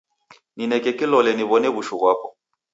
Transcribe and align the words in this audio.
Nineke 0.55 0.91
kilole 0.99 1.31
niw'one 1.33 1.67
w'ushu 1.73 1.95
ghwapo. 1.99 2.27